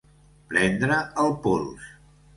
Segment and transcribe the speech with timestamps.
[0.53, 1.93] Prendre el pols.